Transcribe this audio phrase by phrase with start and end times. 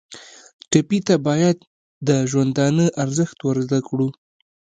[0.71, 1.57] ټپي ته باید
[2.07, 4.07] د ژوندانه ارزښت ور زده کړو.